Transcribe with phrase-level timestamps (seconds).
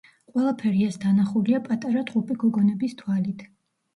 [0.35, 3.45] ყველაფერი ეს დანახულია პატარა ტყუპი გოგონების თვალით.